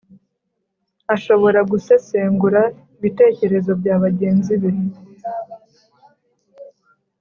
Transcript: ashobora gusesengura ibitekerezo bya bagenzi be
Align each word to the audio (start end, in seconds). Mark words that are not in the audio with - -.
ashobora 1.15 1.59
gusesengura 1.71 2.61
ibitekerezo 2.97 3.71
bya 3.79 3.95
bagenzi 4.03 4.53
be 4.61 4.71